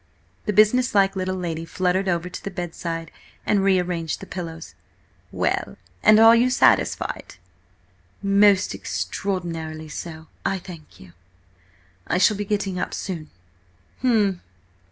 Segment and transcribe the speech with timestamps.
[0.47, 3.11] The business like little lady fluttered over to the bedside
[3.45, 4.73] and rearranged the pillows.
[5.31, 7.35] "Well, and are you satisfied?"
[8.23, 11.13] "Madam, most extraordinarily so, I thank you.
[12.07, 13.29] I shall be getting up soon."
[13.99, 14.41] "H'm!"